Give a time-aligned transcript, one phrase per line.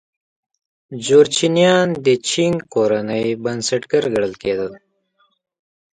[1.05, 4.71] جورچنیان د چینګ کورنۍ بنسټګر ګڼل کېدل.